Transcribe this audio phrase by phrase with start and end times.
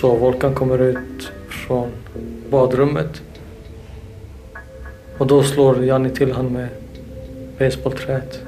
[0.00, 1.88] Så Volkan kommer ut från
[2.50, 3.22] badrummet.
[5.18, 6.68] Och då slår Janni till honom med
[7.58, 8.40] basebollträet.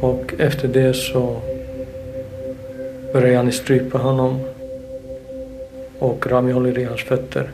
[0.00, 1.36] Och efter det så
[3.12, 4.40] börjar Janni strypa honom.
[5.98, 7.50] Och Rami håller i hans fötter.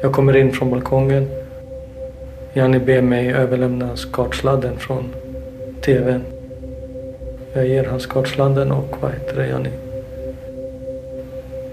[0.00, 1.28] Jag kommer in från balkongen.
[2.52, 5.04] Janni ber mig överlämna skartsladden från
[5.80, 6.41] TVn.
[7.54, 9.70] Jag ger han skottslanden och vad heter det, Janni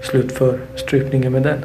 [0.02, 1.64] slutför strypningen med den.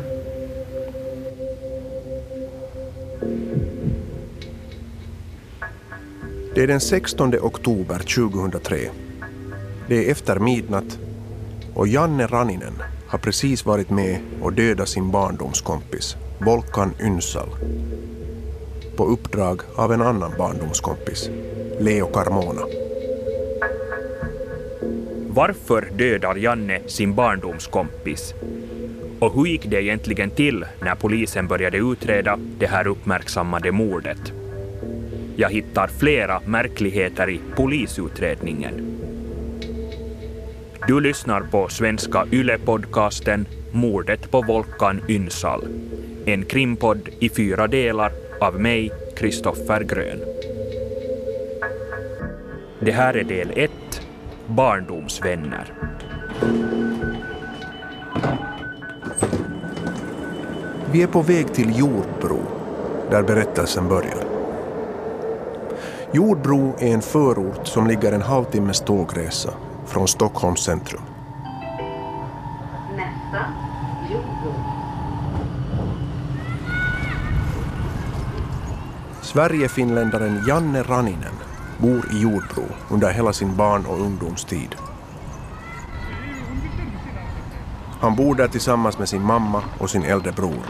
[6.56, 8.78] Det är den 16 oktober 2003.
[9.88, 11.00] Det är efter midnatt
[11.74, 12.74] och Janne Raninen
[13.08, 17.50] har precis varit med och dödat sin barndomskompis Volkan Ynsal
[18.96, 21.30] på uppdrag av en annan barndomskompis,
[21.80, 22.85] Leo Carmona.
[25.36, 28.34] Varför dödar Janne sin barndomskompis?
[29.20, 34.34] Och hur gick det egentligen till när polisen började utreda det här uppmärksammade mordet?
[35.36, 38.74] Jag hittar flera märkligheter i polisutredningen.
[40.88, 45.68] Du lyssnar på svenska YLE-podcasten Mordet på Volkan Ynsal.
[46.26, 48.12] En krimpodd i fyra delar
[48.42, 50.20] av mig, Kristoffer Grön.
[52.80, 53.72] Det här är del 1,
[54.48, 55.74] Barndomsvänner.
[60.92, 62.40] Vi är på väg till Jordbro,
[63.10, 64.24] där berättelsen börjar.
[66.12, 69.54] Jordbro är en förort som ligger en halvtimmes tågresa
[69.86, 71.02] från Stockholms centrum.
[72.96, 73.46] Nästa,
[74.12, 74.54] Jordbro.
[79.22, 81.36] Sverigefinländaren Janne Raninen
[81.78, 84.76] bor i Jordbro under hela sin barn och ungdomstid.
[88.00, 90.66] Han bor där tillsammans med sin mamma och sin äldre bror.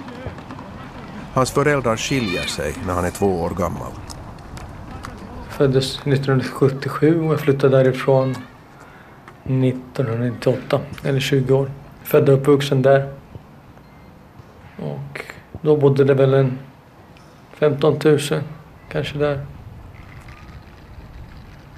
[1.33, 3.91] Hans föräldrar skiljer sig när han är två år gammal.
[5.45, 8.31] Jag Föddes 1977 och jag flyttade därifrån
[9.43, 11.71] 1998, eller 20 år.
[12.03, 13.13] Född och uppvuxen där.
[14.77, 15.21] Och
[15.61, 16.59] då bodde det väl en
[17.53, 18.19] 15 000
[18.89, 19.45] kanske där.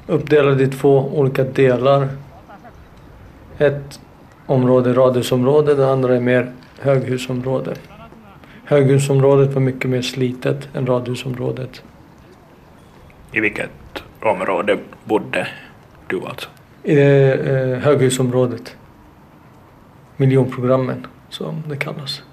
[0.07, 2.07] Uppdelade i två olika delar.
[3.57, 3.99] Ett
[4.45, 7.75] område, radhusområde, det andra är mer höghusområde.
[8.65, 11.83] Höghusområdet var mycket mer slitet än radhusområdet.
[13.31, 13.69] I vilket
[14.19, 15.47] område bodde
[16.07, 16.49] du alltså?
[16.83, 18.75] I det eh, höghusområdet.
[20.17, 22.23] Miljonprogrammen som det kallas.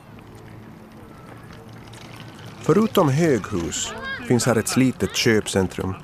[2.60, 3.94] Förutom höghus
[4.28, 5.94] finns här ett slitet köpcentrum,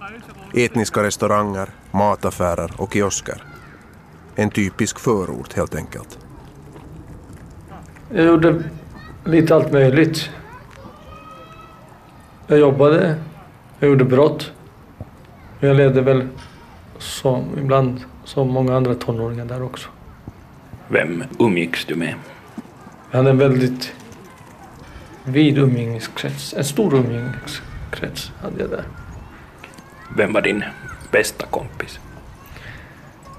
[0.54, 3.42] etniska restauranger, mataffärer och kiosker.
[4.34, 6.18] En typisk förort helt enkelt.
[8.14, 8.62] Jag gjorde
[9.24, 10.30] lite allt möjligt.
[12.46, 13.14] Jag jobbade,
[13.78, 14.52] jag gjorde brott.
[15.60, 16.28] Jag levde väl
[16.98, 19.88] som, ibland som många andra tonåringar där också.
[20.88, 22.14] Vem umgicks du med?
[23.10, 23.92] Jag hade en väldigt
[25.24, 26.54] vid umgängeskrets.
[26.54, 28.84] En stor umgängeskrets hade jag där.
[30.16, 30.64] Vem var din
[31.10, 32.00] bästa kompis?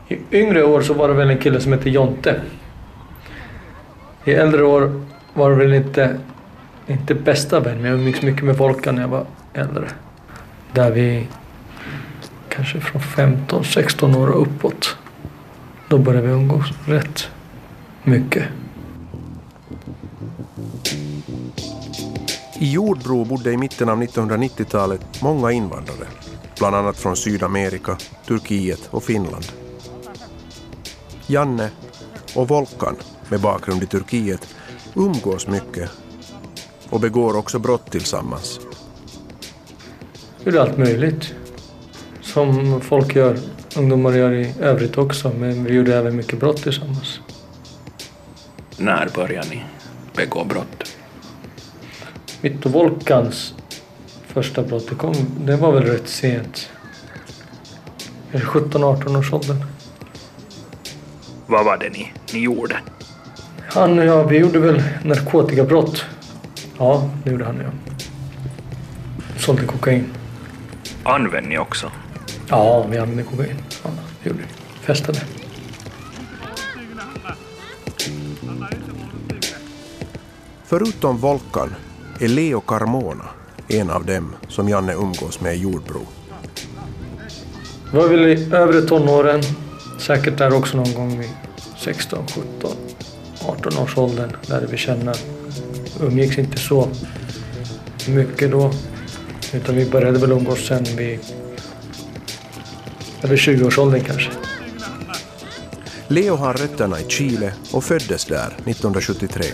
[0.07, 2.41] I yngre år så var det väl en kille som hette Jonte.
[4.25, 6.19] I äldre år var det väl inte,
[6.87, 9.87] inte bästa vän, men jag umgicks mycket med Volkan när jag var äldre.
[10.71, 11.27] Där vi
[12.49, 14.97] kanske från 15, 16 år och uppåt.
[15.87, 17.29] Då började vi umgås rätt
[18.03, 18.43] mycket.
[22.59, 26.05] I Jordbro bodde i mitten av 1990-talet många invandrare,
[26.61, 29.45] bland annat från Sydamerika, Turkiet och Finland.
[31.27, 31.69] Janne
[32.35, 32.95] och Volkan,
[33.29, 34.55] med bakgrund i Turkiet,
[34.95, 35.89] umgås mycket
[36.89, 38.59] och begår också brott tillsammans.
[40.45, 41.33] Gjorde allt möjligt.
[42.21, 43.37] Som folk gör,
[43.77, 45.31] ungdomar gör i övrigt också.
[45.37, 47.19] Men vi gjorde även mycket brott tillsammans.
[48.77, 49.63] När började ni
[50.15, 50.95] begå brott?
[52.41, 53.53] Mitt och Volkans
[54.33, 56.69] första brott, det, kom, det var väl rätt sent.
[58.31, 59.63] 17-18 års åldern.
[61.47, 62.77] Vad var det ni, ni gjorde?
[63.57, 66.05] Han och jag, vi gjorde väl narkotikabrott.
[66.77, 67.71] Ja, det gjorde han och jag.
[69.41, 70.05] Sålde kokain.
[71.03, 71.91] Använde ni också?
[72.47, 73.55] Ja, vi använde kokain.
[73.83, 73.89] Ja,
[74.23, 74.85] det gjorde vi.
[74.85, 75.19] Festade.
[80.65, 81.75] Förutom Volkan
[82.19, 83.25] är Leo Carmona
[83.67, 86.01] en av dem som Janne umgås med i Jordbro.
[87.91, 89.41] Det var väl i övre tonåren.
[89.99, 91.29] Säkert där också någon gång vid
[91.77, 92.71] 16, 17,
[93.45, 95.13] 18 års åldern lärde vi känna.
[96.01, 96.89] Umgicks inte så
[98.07, 98.71] mycket då.
[99.53, 101.19] Utan vi började väl umgås sen vid
[103.23, 104.31] över 20-årsåldern kanske.
[106.07, 109.45] Leo har rötterna i Chile och föddes där 1973.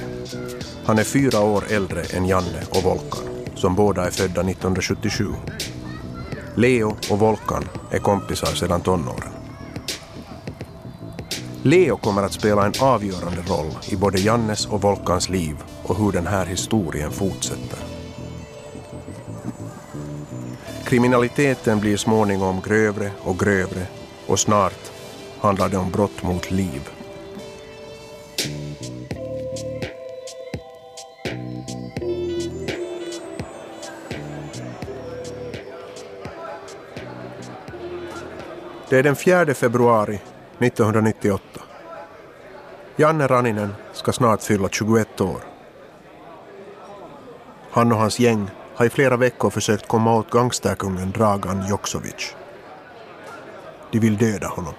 [0.86, 3.24] Han är fyra år äldre än Janne och Volkan,
[3.58, 5.26] som båda är födda 1977.
[6.56, 9.32] Leo och Volkan är kompisar sedan tonåren.
[11.64, 16.12] Leo kommer att spela en avgörande roll i både Jannes och Volkans liv och hur
[16.12, 17.80] den här historien fortsätter.
[20.86, 23.88] Kriminaliteten blir småningom grövre och grövre
[24.28, 24.92] och snart
[25.40, 26.97] handlar det om brott mot liv.
[38.98, 40.20] Det är den 4 februari
[40.60, 41.44] 1998.
[42.96, 45.42] Janne Raninen ska snart fylla 21 år.
[47.72, 52.36] Han och hans gäng har i flera veckor försökt komma åt gangsterkungen Dragan Joksovic.
[53.92, 54.74] De vill döda honom.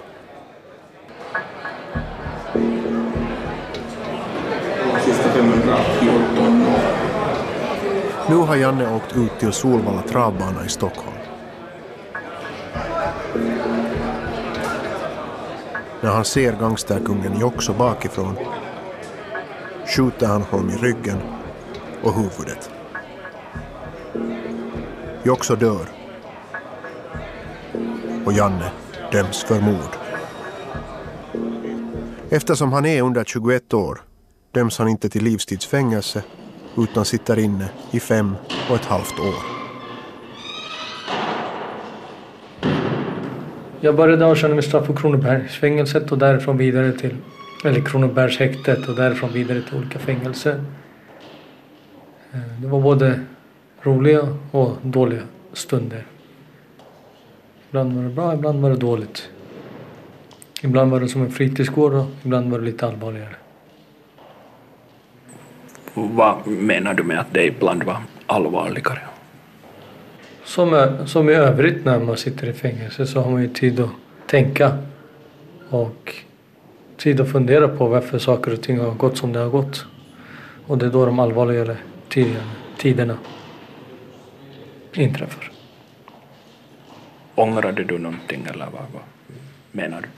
[8.29, 11.18] Nu har Janne åkt ut till Solvalla travbana i Stockholm.
[16.09, 18.37] När han ser gangsterkungen Jokso bakifrån
[19.87, 21.19] skjuter han honom i ryggen
[22.03, 22.71] och huvudet.
[25.23, 25.89] Jokso dör.
[28.25, 28.71] Och Janne
[29.13, 29.97] döms för mord.
[32.31, 34.03] Eftersom han är under 21 år
[34.53, 36.23] döms han inte till livstidsfängelse
[36.77, 38.35] utan sitter inne i fem
[38.71, 39.58] och ett halvt år.
[43.81, 47.15] Jag började avtjäna mitt straff på Kronobergsfängelset och därifrån vidare till
[47.65, 50.65] eller Kronobergshäktet och därifrån vidare till olika fängelser.
[52.33, 53.21] Eh, det var både
[53.83, 55.23] roliga och dåliga
[55.53, 56.07] stunder.
[57.69, 59.29] Ibland var det bra, ibland var det dåligt.
[60.63, 63.35] Ibland var det som en fritidsgård och ibland var det lite allvarligare.
[65.95, 67.97] Vad menar du med att det ibland var
[68.27, 69.01] allvarligare?
[70.49, 73.81] Som, är- som i övrigt när man sitter i fängelse så har man ju tid
[73.81, 73.91] att
[74.27, 74.79] tänka
[75.71, 76.15] och
[76.97, 79.87] tid att fundera på varför saker och ting har gått som det har gått.
[80.67, 81.77] Och det är då de allvarligare
[82.09, 82.45] tiderna,
[82.79, 83.19] tiderna
[84.95, 85.51] inträffar.
[87.35, 89.03] Ångrade du någonting eller vad, vad
[89.73, 90.09] menar du?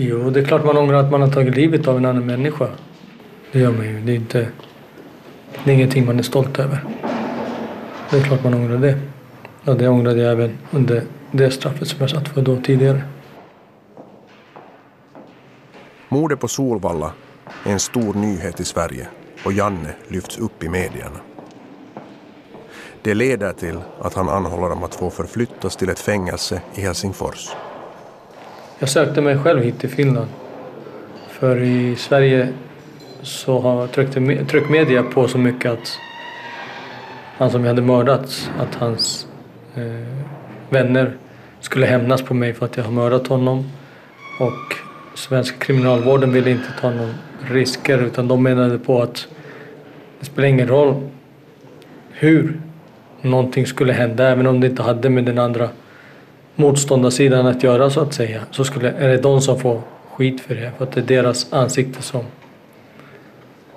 [0.00, 2.68] Jo, det är klart man ångrar att man har tagit livet av en annan människa.
[3.52, 4.00] Det gör man ju.
[4.00, 4.48] Det är, inte,
[5.64, 6.78] det är ingenting man är stolt över.
[8.10, 8.98] Det är klart man ångrar det.
[9.66, 13.02] Och det ångrade jag även under det straffet som jag satt för då tidigare.
[16.08, 17.12] Mordet på Solvalla
[17.64, 19.08] är en stor nyhet i Sverige
[19.44, 21.20] och Janne lyfts upp i medierna.
[23.02, 27.48] Det leder till att han anhåller om att få förflyttas till ett fängelse i Helsingfors.
[28.78, 30.28] Jag sökte mig själv hit till Finland.
[31.28, 32.52] För i Sverige
[33.22, 35.98] så har tryckte, me- tryck media på så mycket att
[37.36, 39.26] han som jag hade mördat, att hans
[39.76, 40.24] eh,
[40.70, 41.12] vänner
[41.60, 43.64] skulle hämnas på mig för att jag har mördat honom.
[44.40, 44.74] Och
[45.14, 47.14] svenska kriminalvården ville inte ta någon
[47.50, 49.28] risker utan de menade på att
[50.20, 51.08] det spelar ingen roll
[52.10, 52.60] hur
[53.20, 55.68] någonting skulle hända även om det inte hade med den andra
[56.54, 59.80] motståndarsidan att göra så att säga så skulle, är det de som får
[60.12, 62.24] skit för det för att det är deras ansikte som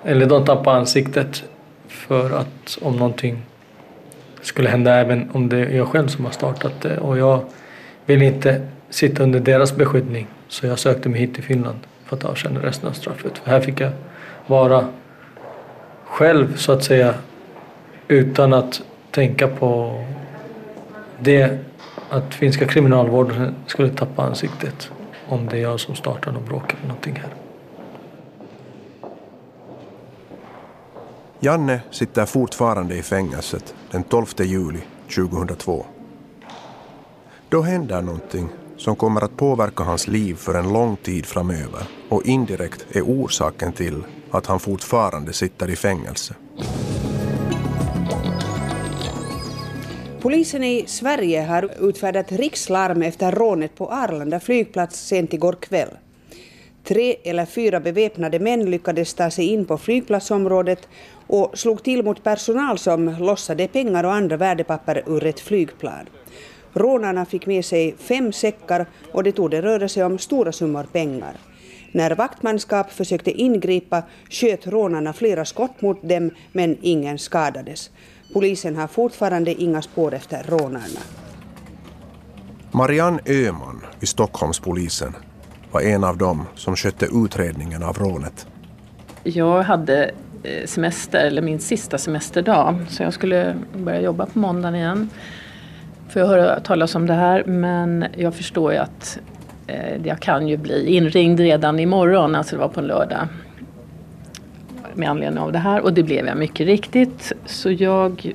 [0.04, 1.44] eller de tappar ansiktet
[1.88, 3.42] för att om någonting
[4.42, 6.98] skulle hända även om det är jag själv som har startat det.
[6.98, 7.44] Och jag
[8.06, 12.24] vill inte sitta under deras beskyddning så jag sökte mig hit till Finland för att
[12.24, 13.38] avtjäna resten av straffet.
[13.38, 13.92] För här fick jag
[14.46, 14.88] vara
[16.04, 17.14] själv så att säga
[18.08, 20.02] utan att tänka på
[21.20, 21.58] det
[22.10, 24.90] att finska kriminalvården skulle tappa ansiktet
[25.28, 27.30] om det är jag som startar någon bråk eller någonting här.
[31.40, 34.80] Janne sitter fortfarande i fängelset den 12 juli
[35.14, 35.86] 2002.
[37.48, 42.26] Då händer någonting som kommer att påverka hans liv för en lång tid framöver och
[42.26, 46.34] indirekt är orsaken till att han fortfarande sitter i fängelse.
[50.20, 55.88] Polisen i Sverige har utfärdat rikslarm efter rånet på Arlanda flygplats sent igår kväll.
[56.84, 60.88] Tre eller fyra beväpnade män lyckades ta sig in på flygplatsområdet
[61.28, 66.08] och slog till mot personal som lossade pengar och andra värdepapper ur ett flygplan.
[66.72, 71.36] Rånarna fick med sig fem säckar och det torde röra sig om stora summor pengar.
[71.92, 77.90] När vaktmanskap försökte ingripa sköt rånarna flera skott mot dem men ingen skadades.
[78.32, 81.00] Polisen har fortfarande inga spår efter rånarna.
[82.70, 85.16] Marianne Öhman vid Stockholmspolisen
[85.72, 88.46] var en av dem som skötte utredningen av rånet.
[89.22, 90.10] Jag hade
[90.42, 95.10] Eh, semester, eller min sista semesterdag, så jag skulle börja jobba på måndagen igen.
[96.08, 99.18] För jag höra talas om det här, men jag förstår ju att
[99.66, 103.28] eh, jag kan ju bli inringd redan imorgon, alltså det var på en lördag.
[104.94, 107.32] Med anledning av det här och det blev jag mycket riktigt.
[107.46, 108.32] Så jag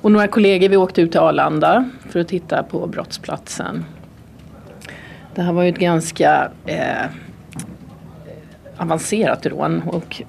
[0.00, 3.84] och några kollegor vi åkte ut till Arlanda för att titta på brottsplatsen.
[5.34, 7.06] Det här var ju ett ganska eh,
[8.76, 10.22] avancerat rån och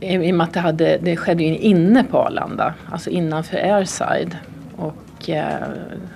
[0.00, 4.36] i och med att det, hade, det skedde ju inne på Arlanda, alltså innanför airside.
[4.76, 5.68] Och eh,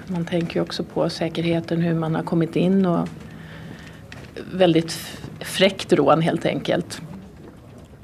[0.07, 3.09] man tänker ju också på säkerheten, hur man har kommit in och
[4.53, 4.93] väldigt
[5.41, 7.01] fräckt rån helt enkelt.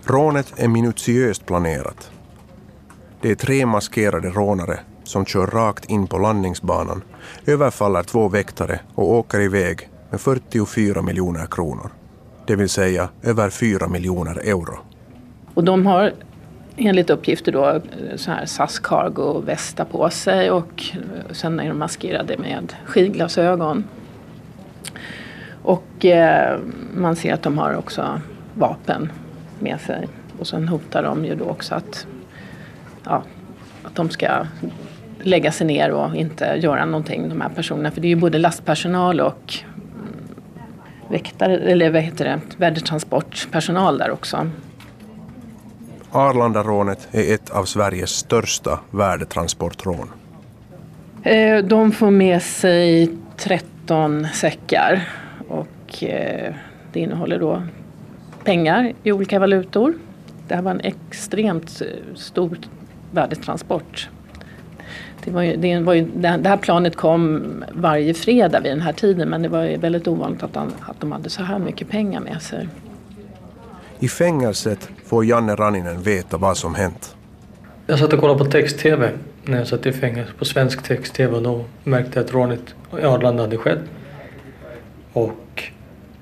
[0.05, 2.11] Rånet är minutiöst planerat.
[3.21, 7.03] Det är tre maskerade rånare som kör rakt in på landningsbanan,
[7.47, 11.91] överfaller två väktare och åker iväg med 44 miljoner kronor.
[12.47, 14.79] Det vill säga över 4 miljoner euro.
[15.61, 16.13] Och de har
[16.77, 17.81] enligt uppgifter då eh,
[18.17, 23.85] så här SAS Cargo västar på sig och eh, sen är de maskerade med skidglasögon.
[25.63, 26.59] Och eh,
[26.95, 28.21] man ser att de har också
[28.55, 29.13] vapen
[29.59, 30.09] med sig.
[30.39, 32.07] Och sen hotar de ju då också att,
[33.05, 33.23] ja,
[33.83, 34.47] att de ska
[35.23, 37.91] lägga sig ner och inte göra någonting, de här personerna.
[37.91, 39.55] För det är ju både lastpersonal och
[39.95, 40.15] mm,
[41.09, 44.51] väktare, eller vad heter det, värdetransportpersonal där också.
[46.13, 50.11] Arlandarånet är ett av Sveriges största värdetransportrån.
[51.23, 55.09] Eh, de får med sig 13 säckar
[55.49, 56.55] och eh,
[56.93, 57.63] det innehåller då
[58.45, 59.95] pengar i olika valutor.
[60.49, 62.59] Det här var en extremt eh, stor
[63.11, 64.09] värdetransport.
[65.25, 68.93] Det, var ju, det, var ju, det här planet kom varje fredag vid den här
[68.93, 71.89] tiden men det var ju väldigt ovanligt att, han, att de hade så här mycket
[71.89, 72.69] pengar med sig.
[74.03, 77.17] I fängelset får Janne Raninen veta vad som hänt.
[77.87, 79.11] Jag satt och kollade på text-tv
[79.45, 83.03] när jag satt i fängelse, på svensk text-tv och då märkte jag att rånet i
[83.03, 83.79] Arlanda hade skett.
[85.13, 85.65] Och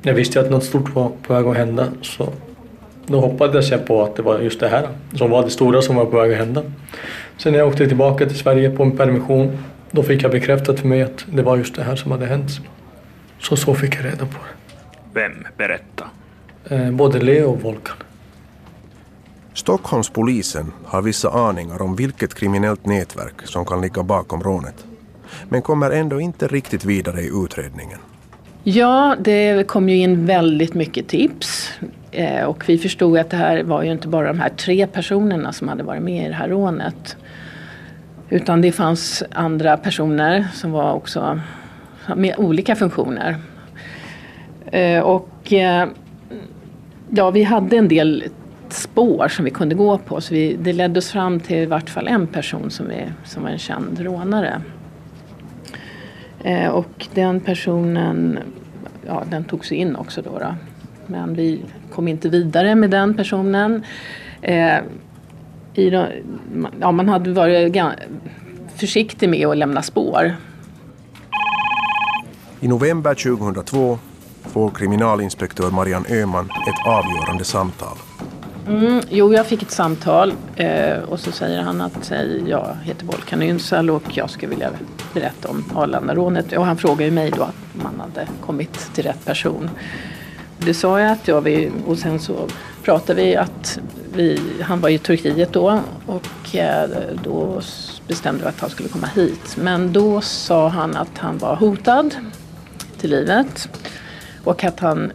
[0.03, 2.33] jag visste att något stort var på väg att hända så
[3.07, 5.97] då hoppades jag på att det var just det här som var det stora som
[5.97, 6.63] var på väg att hända.
[7.37, 9.59] Sen när jag åkte tillbaka till Sverige på en permission
[9.91, 12.51] då fick jag bekräftat för mig att det var just det här som hade hänt.
[13.39, 14.75] Så så fick jag reda på det.
[15.21, 16.11] Vem berättade?
[16.65, 17.97] Eh, både Leo och Volkan.
[19.55, 24.85] Stockholmspolisen har vissa aningar om vilket kriminellt nätverk som kan ligga bakom rånet,
[25.49, 27.99] men kommer ändå inte riktigt vidare i utredningen.
[28.65, 31.73] Ja, det kom ju in väldigt mycket tips.
[32.11, 35.53] Eh, och vi förstod att det här var ju inte bara de här tre personerna
[35.53, 37.17] som hade varit med i det här rånet.
[38.31, 41.41] Utan det fanns andra personer som var också
[42.17, 43.37] med olika funktioner.
[44.67, 45.53] Eh, och
[47.11, 48.25] ja, vi hade en del
[48.69, 50.21] spår som vi kunde gå på.
[50.21, 53.43] Så vi, det ledde oss fram till i vart fall en person som, är, som
[53.43, 54.63] var en känd rånare.
[56.45, 58.39] Eh, och den personen,
[59.07, 60.55] ja den togs in också då, då.
[61.07, 61.61] Men vi
[61.93, 63.85] kom inte vidare med den personen.
[64.43, 64.79] Eh,
[65.75, 66.07] i de,
[66.81, 67.77] ja, man hade varit
[68.77, 70.37] försiktig med att lämna spår.
[72.61, 73.99] I november 2002
[74.43, 77.97] får kriminalinspektör Marianne Öhman ett avgörande samtal.
[78.69, 83.07] Mm, jo, jag fick ett samtal eh, och så säger han att eh, jag heter
[83.07, 84.71] Volkan Ünsal och jag skulle vilja
[85.15, 86.53] berätta om Arlandarånet.
[86.53, 89.71] Och han frågar ju mig då om man hade kommit till rätt person.
[90.59, 92.49] Det sa jag att jag vill, och sen så
[92.83, 93.79] pratade vi att
[94.15, 96.91] vi, han var i Turkiet då och eh,
[97.25, 97.61] då
[98.07, 99.57] bestämde vi att han skulle komma hit.
[99.57, 102.15] Men då sa han att han var hotad
[102.99, 103.69] till livet
[104.49, 105.13] och att han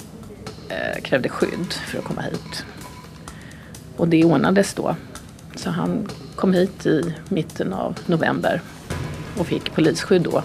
[0.70, 2.66] eh, krävde skydd för att komma hit.
[3.98, 4.96] Och det ordnades då.
[5.56, 8.62] Så han kom hit i mitten av november
[9.38, 10.44] och fick polisskydd då.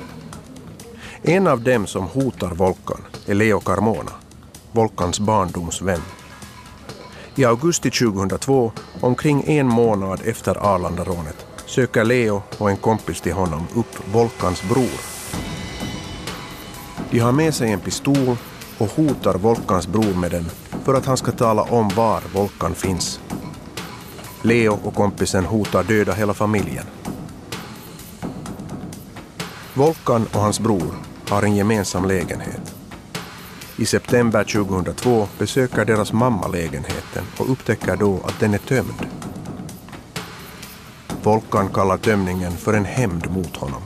[1.22, 4.12] En av dem som hotar Volkan är Leo Carmona,
[4.72, 6.02] Volkans barndomsvän.
[7.34, 13.66] I augusti 2002, omkring en månad efter Arlandarånet, söker Leo och en kompis till honom
[13.74, 15.00] upp Volkans bror.
[17.10, 18.36] De har med sig en pistol
[18.78, 20.44] och hotar Volkans bror med den
[20.84, 23.20] för att han ska tala om var Volkan finns.
[24.42, 26.84] Leo och kompisen hotar döda hela familjen.
[29.74, 30.94] Volkan och hans bror
[31.28, 32.74] har en gemensam lägenhet.
[33.76, 39.06] I september 2002 besöker deras mamma lägenheten och upptäcker då att den är tömd.
[41.22, 43.82] Volkan kallar tömningen för en hämnd mot honom.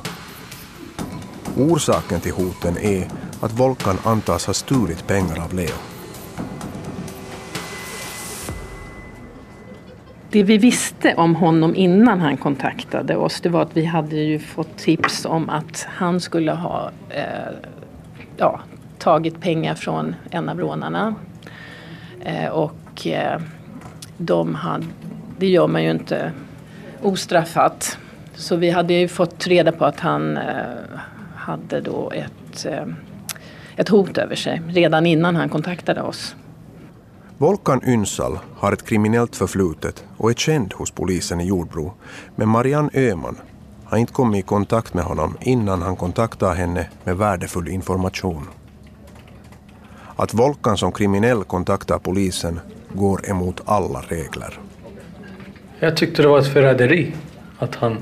[1.56, 3.10] Orsaken till hoten är
[3.42, 5.76] att Volkan antas ha stulit pengar av Leo.
[10.30, 14.38] Det vi visste om honom innan han kontaktade oss det var att vi hade ju
[14.38, 17.24] fått tips om att han skulle ha eh,
[18.36, 18.60] ja,
[18.98, 21.14] tagit pengar från en av rånarna.
[22.24, 23.40] Eh, och eh,
[24.16, 24.86] de hade,
[25.38, 26.32] det gör man ju inte
[27.02, 27.98] ostraffat.
[28.34, 30.64] Så vi hade ju fått reda på att han eh,
[31.34, 32.86] hade då ett, eh,
[33.76, 36.36] ett hot över sig redan innan han kontaktade oss.
[37.38, 41.94] Volkan Ynsal har ett kriminellt förflutet och är känd hos polisen i Jordbro.
[42.36, 43.36] Men Marianne Öhman
[43.84, 48.48] har inte kommit i kontakt med honom innan han kontaktar henne med värdefull information.
[50.16, 52.60] Att Volkan som kriminell kontaktar polisen
[52.94, 54.58] går emot alla regler.
[55.78, 57.14] Jag tyckte det var ett förräderi
[57.58, 57.96] att han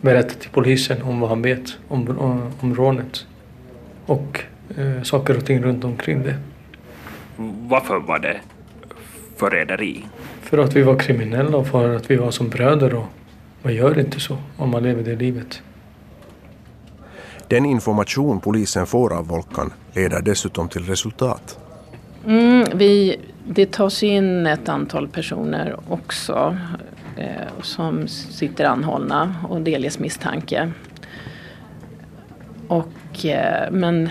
[0.00, 3.26] berättade till polisen om vad han vet om, om, om rånet
[4.06, 4.44] och
[4.76, 6.36] eh, saker och ting runt omkring det.
[7.68, 8.40] Varför var det
[9.36, 10.04] förräderi?
[10.42, 13.06] För att vi var kriminella och för att vi var som bröder och
[13.62, 15.62] man gör inte så om man lever det livet.
[17.48, 21.58] Den information polisen får av Volkan leder dessutom till resultat.
[22.26, 23.16] Mm, vi,
[23.48, 26.56] det tas in ett antal personer också
[27.16, 30.70] eh, som sitter anhållna och delges misstanke.
[32.68, 34.10] Och, eh, men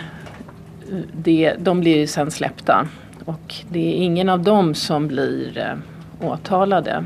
[1.14, 2.88] det, de blir ju sen släppta
[3.26, 7.06] och det är ingen av dem som blir eh, åtalade.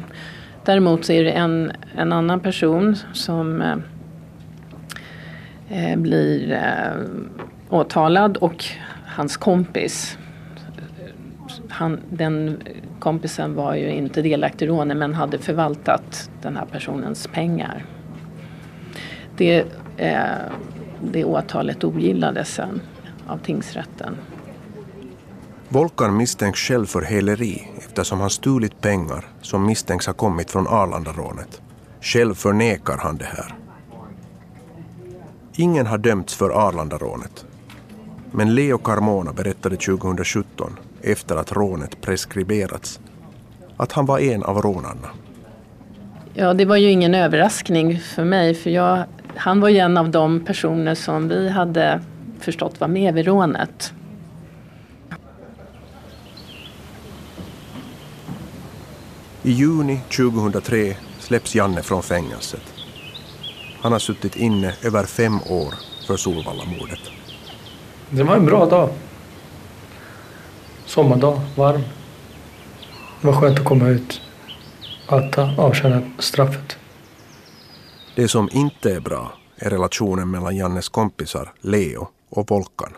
[0.66, 3.78] Däremot så är det en, en annan person som eh,
[5.70, 7.02] eh blir eh,
[7.70, 8.66] åtalad och
[9.06, 10.18] hans kompis.
[11.70, 12.62] Han, den
[13.00, 17.86] kompisen var ju inte delaktig i rånet men hade förvaltat den här personens pengar.
[19.38, 19.66] Det,
[19.98, 20.22] eh,
[21.02, 22.82] det åtalet ogillades sen
[23.28, 24.18] av tingsrätten.
[25.70, 31.62] Volkan misstänks själv för häleri eftersom han stulit pengar som misstänks ha kommit från Arlandarånet.
[32.02, 33.56] Själv förnekar han det här.
[35.56, 37.46] Ingen har dömts för Arlandarånet.
[38.32, 43.00] Men Leo Carmona berättade 2017, efter att rånet preskriberats,
[43.78, 45.08] att han var en av rånarna.
[46.34, 49.04] Ja, det var ju ingen överraskning för mig för jag,
[49.36, 52.02] han var ju en av de personer som vi hade
[52.44, 53.94] förstått var med vid rånet.
[59.44, 62.74] I juni 2003 släpps Janne från fängelset.
[63.82, 65.74] Han har suttit inne över fem år
[66.08, 67.00] för Solvallamordet.
[68.10, 68.90] Det var en bra dag.
[70.86, 71.82] Sommardag, varm.
[73.22, 74.22] Det var skönt att komma ut.
[75.08, 76.78] Att avtjäna straffet.
[78.16, 82.94] Det som inte är bra är relationen mellan Jannes kompisar Leo och Volkan.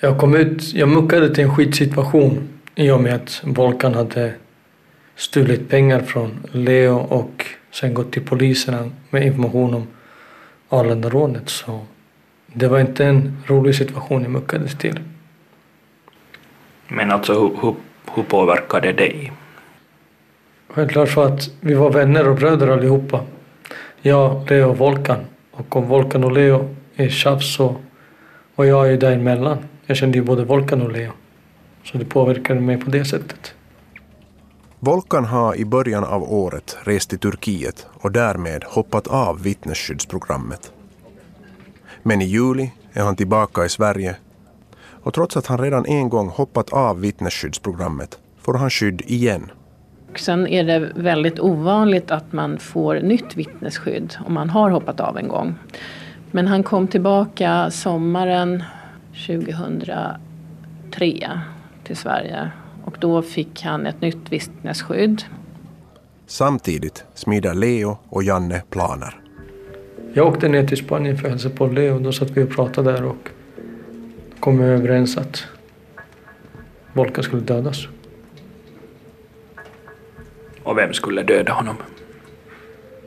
[0.00, 4.34] Jag kom ut, jag muckade till en skitsituation i och med att Volkan hade
[5.16, 9.86] stulit pengar från Leo och sen gått till polisen med information om
[10.68, 11.48] Arlandarånet.
[11.48, 11.80] Så
[12.46, 15.00] det var inte en rolig situation jag muckades till.
[16.88, 17.74] Men alltså hur, hur,
[18.14, 19.32] hur påverkade det dig?
[20.68, 23.20] Självklart för att vi var vänner och bröder allihopa.
[24.02, 25.18] Jag, Leo och Volkan.
[25.50, 27.76] Och om Volkan och Leo är tjafs så
[28.60, 29.58] var jag ju däremellan.
[29.86, 31.12] Jag kände ju både Volkan och Leo.
[31.84, 33.54] Så det påverkade mig på det sättet.
[34.78, 40.72] Volkan har i början av året rest till Turkiet och därmed hoppat av vittnesskyddsprogrammet.
[42.02, 44.16] Men i juli är han tillbaka i Sverige
[45.02, 49.50] och trots att han redan en gång hoppat av vittnesskyddsprogrammet får han skydd igen.
[50.16, 55.18] Sen är det väldigt ovanligt att man får nytt vittnesskydd om man har hoppat av
[55.18, 55.54] en gång.
[56.30, 58.62] Men han kom tillbaka sommaren
[59.26, 61.40] 2003
[61.84, 62.50] till Sverige
[62.84, 65.22] och då fick han ett nytt vittnesskydd.
[66.26, 69.20] Samtidigt smider Leo och Janne planer.
[70.12, 71.98] Jag åkte ner till Spanien för att hälsa på Leo.
[71.98, 73.28] Då satt vi och pratade där och
[74.40, 75.44] kom överens att
[76.92, 77.88] Volka skulle dödas.
[80.62, 81.76] Och vem skulle döda honom?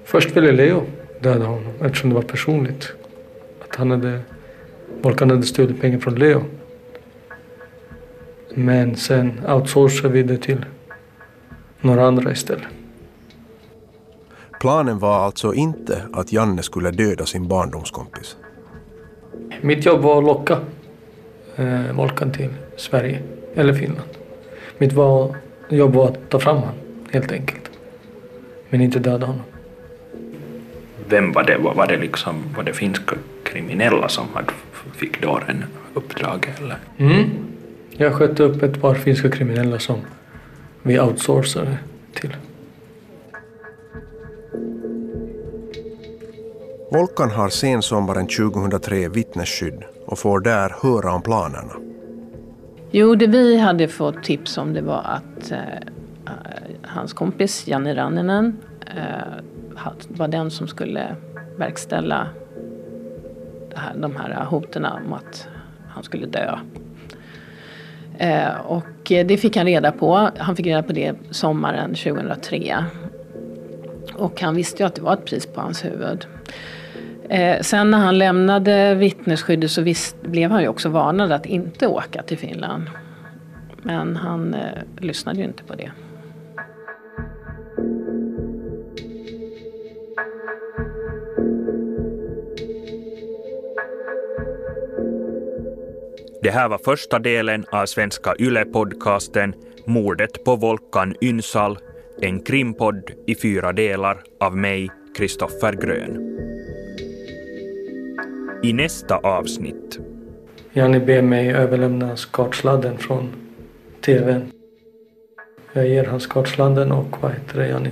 [0.06, 0.84] Först ville Leo
[1.22, 2.94] döda honom eftersom det var personligt.
[3.74, 4.20] Att han hade,
[5.02, 6.44] Volkan hade stulit pengar från Leo.
[8.56, 10.66] Men sen outsourcade vi det till
[11.82, 12.68] några andra istället.
[14.60, 18.38] Planen var alltså inte att Janne skulle döda sin barndomskompis.
[19.62, 20.60] Mitt jobb var att locka
[21.56, 23.22] eh, Volkan till Sverige
[23.56, 24.10] eller Finland.
[24.78, 25.36] Mitt var,
[25.70, 26.76] jobb var att ta fram honom
[27.12, 27.72] helt enkelt.
[28.70, 29.44] Men inte döda honom.
[31.14, 31.58] Vem var det?
[31.58, 34.54] Var det liksom var det finska kriminella som hade,
[34.96, 36.78] fick dåren uppdrag eller?
[36.98, 37.30] Mm.
[37.92, 40.00] Jag skötte upp ett par finska kriminella som
[40.82, 41.78] vi outsourcade
[42.14, 42.36] till.
[46.92, 51.74] Volkan har sensommaren 2003 vittnesskydd och får där höra om planerna.
[52.92, 55.60] Jo, det vi hade fått tips om det var att eh,
[56.82, 58.58] hans kompis Janne Ranninen
[58.96, 59.44] eh,
[60.08, 61.16] var den som skulle
[61.58, 62.28] verkställa
[63.76, 65.48] här, de här hoten om att
[65.88, 66.58] han skulle dö.
[68.18, 70.30] Eh, och det fick han reda på.
[70.38, 72.86] Han fick reda på det sommaren 2003.
[74.14, 76.28] Och han visste ju att det var ett pris på hans huvud.
[77.30, 81.88] Eh, sen när han lämnade vittnesskyddet så visst, blev han ju också varnad att inte
[81.88, 82.84] åka till Finland.
[83.82, 84.62] Men han eh,
[84.98, 85.92] lyssnade ju inte på det.
[96.44, 99.54] Det här var första delen av svenska YLE-podcasten
[99.86, 101.78] Mordet på Volkan Ynsal,
[102.22, 106.40] en krimpodd i fyra delar av mig, Kristoffer Grön.
[108.64, 110.00] I nästa avsnitt.
[110.74, 113.30] Janni ber mig överlämna skartsladden från
[114.02, 114.52] TVn.
[115.74, 117.90] Jag ger han skartsladden och vad heter det Janni?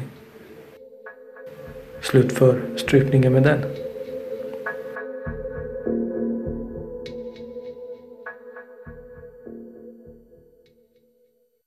[2.01, 3.59] Slutför strypningen med den.